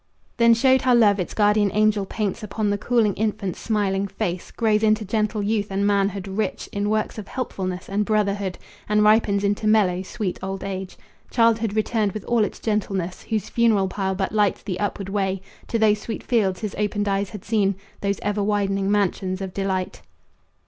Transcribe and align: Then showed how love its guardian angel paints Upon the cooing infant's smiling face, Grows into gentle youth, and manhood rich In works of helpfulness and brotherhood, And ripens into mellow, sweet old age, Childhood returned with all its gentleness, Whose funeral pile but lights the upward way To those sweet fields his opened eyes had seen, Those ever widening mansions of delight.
Then 0.37 0.55
showed 0.55 0.81
how 0.81 0.95
love 0.95 1.19
its 1.19 1.35
guardian 1.35 1.69
angel 1.75 2.07
paints 2.07 2.41
Upon 2.41 2.71
the 2.71 2.77
cooing 2.79 3.13
infant's 3.13 3.59
smiling 3.59 4.07
face, 4.07 4.49
Grows 4.49 4.81
into 4.81 5.05
gentle 5.05 5.43
youth, 5.43 5.69
and 5.69 5.85
manhood 5.85 6.27
rich 6.27 6.67
In 6.73 6.89
works 6.89 7.19
of 7.19 7.27
helpfulness 7.27 7.87
and 7.87 8.03
brotherhood, 8.03 8.57
And 8.89 9.03
ripens 9.03 9.43
into 9.43 9.67
mellow, 9.67 10.01
sweet 10.01 10.39
old 10.41 10.63
age, 10.63 10.97
Childhood 11.29 11.75
returned 11.75 12.13
with 12.13 12.23
all 12.25 12.43
its 12.43 12.57
gentleness, 12.59 13.21
Whose 13.25 13.49
funeral 13.49 13.87
pile 13.87 14.15
but 14.15 14.31
lights 14.31 14.63
the 14.63 14.79
upward 14.79 15.09
way 15.09 15.39
To 15.67 15.77
those 15.77 15.99
sweet 16.01 16.23
fields 16.23 16.61
his 16.61 16.73
opened 16.79 17.07
eyes 17.07 17.29
had 17.29 17.45
seen, 17.45 17.75
Those 18.01 18.17
ever 18.23 18.41
widening 18.41 18.89
mansions 18.89 19.39
of 19.39 19.53
delight. 19.53 20.01